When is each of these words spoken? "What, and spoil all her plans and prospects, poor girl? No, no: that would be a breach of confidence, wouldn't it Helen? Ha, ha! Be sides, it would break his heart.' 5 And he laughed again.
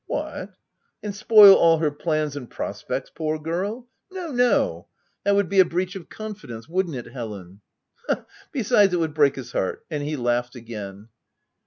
"What, 0.07 0.55
and 1.03 1.13
spoil 1.13 1.53
all 1.53 1.77
her 1.77 1.91
plans 1.91 2.35
and 2.35 2.49
prospects, 2.49 3.11
poor 3.13 3.37
girl? 3.37 3.87
No, 4.11 4.31
no: 4.31 4.87
that 5.23 5.35
would 5.35 5.47
be 5.47 5.59
a 5.59 5.63
breach 5.63 5.95
of 5.95 6.09
confidence, 6.09 6.67
wouldn't 6.67 6.95
it 6.95 7.05
Helen? 7.13 7.61
Ha, 8.07 8.15
ha! 8.15 8.25
Be 8.51 8.63
sides, 8.63 8.95
it 8.95 8.99
would 8.99 9.13
break 9.13 9.35
his 9.35 9.51
heart.' 9.51 9.83
5 9.91 9.99
And 9.99 10.03
he 10.09 10.15
laughed 10.15 10.55
again. 10.55 11.09